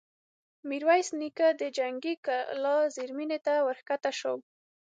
ميرويس 0.69 1.09
نيکه 1.19 1.47
د 1.61 1.63
جنګي 1.77 2.15
کلا 2.25 2.77
زېرزميني 2.95 3.39
ته 3.45 3.53
ور 3.67 3.79
کښه 3.87 4.11
شو. 4.19 4.35